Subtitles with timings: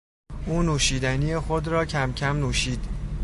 [0.45, 2.85] او نوشیدنی خود را کمکم نوشید.